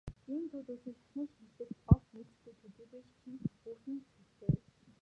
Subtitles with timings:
[0.31, 4.05] Ийм зүйл үүсвэл шашны шинэчлэлд огт нийцэхгүй төдийгүй шашинд өөрт нь
[4.37, 4.55] цөвтэй.